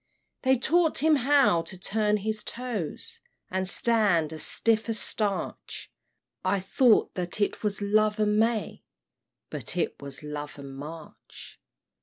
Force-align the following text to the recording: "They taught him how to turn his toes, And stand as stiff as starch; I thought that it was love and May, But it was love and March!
"They 0.41 0.57
taught 0.57 0.97
him 1.03 1.15
how 1.17 1.61
to 1.61 1.77
turn 1.77 2.17
his 2.17 2.43
toes, 2.43 3.19
And 3.51 3.69
stand 3.69 4.33
as 4.33 4.41
stiff 4.41 4.89
as 4.89 4.97
starch; 4.97 5.91
I 6.43 6.59
thought 6.59 7.13
that 7.13 7.39
it 7.39 7.61
was 7.61 7.83
love 7.83 8.19
and 8.19 8.35
May, 8.39 8.83
But 9.51 9.77
it 9.77 10.01
was 10.01 10.23
love 10.23 10.57
and 10.57 10.75
March! 10.75 11.59